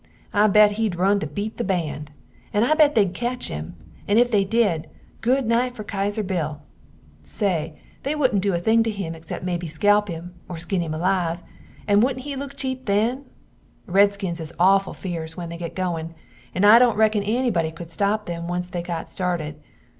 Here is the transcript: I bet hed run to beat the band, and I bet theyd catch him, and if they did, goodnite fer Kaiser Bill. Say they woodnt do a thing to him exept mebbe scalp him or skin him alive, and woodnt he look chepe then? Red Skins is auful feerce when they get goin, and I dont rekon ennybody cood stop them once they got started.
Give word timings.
I 0.33 0.47
bet 0.47 0.79
hed 0.79 0.95
run 0.95 1.19
to 1.19 1.27
beat 1.27 1.57
the 1.57 1.63
band, 1.63 2.09
and 2.51 2.65
I 2.65 2.73
bet 2.73 2.95
theyd 2.95 3.13
catch 3.13 3.49
him, 3.49 3.75
and 4.07 4.17
if 4.17 4.31
they 4.31 4.43
did, 4.43 4.89
goodnite 5.21 5.75
fer 5.75 5.83
Kaiser 5.83 6.23
Bill. 6.23 6.59
Say 7.21 7.79
they 8.01 8.15
woodnt 8.15 8.41
do 8.41 8.55
a 8.55 8.59
thing 8.59 8.81
to 8.81 8.89
him 8.89 9.13
exept 9.13 9.43
mebbe 9.45 9.69
scalp 9.69 10.07
him 10.07 10.33
or 10.49 10.57
skin 10.57 10.81
him 10.81 10.95
alive, 10.95 11.43
and 11.87 12.01
woodnt 12.01 12.21
he 12.21 12.35
look 12.35 12.57
chepe 12.57 12.85
then? 12.85 13.25
Red 13.85 14.11
Skins 14.11 14.39
is 14.39 14.51
auful 14.59 14.95
feerce 14.95 15.37
when 15.37 15.49
they 15.49 15.57
get 15.57 15.75
goin, 15.75 16.15
and 16.55 16.65
I 16.65 16.79
dont 16.79 16.97
rekon 16.97 17.23
ennybody 17.23 17.69
cood 17.71 17.91
stop 17.91 18.25
them 18.25 18.47
once 18.47 18.69
they 18.69 18.81
got 18.81 19.07
started. 19.07 19.61